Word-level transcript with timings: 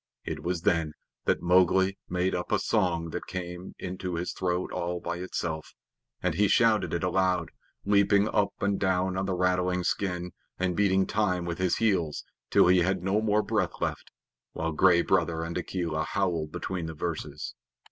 It 0.25 0.41
was 0.41 0.63
then 0.63 0.93
that 1.25 1.43
Mowgli 1.43 1.99
made 2.09 2.33
up 2.33 2.51
a 2.51 2.57
song 2.57 3.11
that 3.11 3.27
came 3.27 3.67
up 3.67 3.73
into 3.77 4.15
his 4.15 4.33
throat 4.33 4.71
all 4.71 4.99
by 4.99 5.17
itself, 5.17 5.75
and 6.23 6.33
he 6.33 6.47
shouted 6.47 6.91
it 6.91 7.03
aloud, 7.03 7.51
leaping 7.85 8.27
up 8.27 8.49
and 8.61 8.79
down 8.79 9.15
on 9.15 9.27
the 9.27 9.35
rattling 9.35 9.83
skin, 9.83 10.31
and 10.57 10.75
beating 10.75 11.05
time 11.05 11.45
with 11.45 11.59
his 11.59 11.77
heels 11.77 12.23
till 12.49 12.65
he 12.65 12.79
had 12.79 13.03
no 13.03 13.21
more 13.21 13.43
breath 13.43 13.79
left, 13.79 14.09
while 14.53 14.71
Gray 14.71 15.03
Brother 15.03 15.43
and 15.43 15.55
Akela 15.55 16.03
howled 16.03 16.51
between 16.51 16.87
the 16.87 16.95
verses. 16.95 17.53